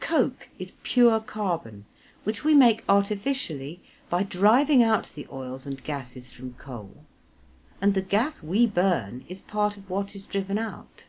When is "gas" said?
8.02-8.42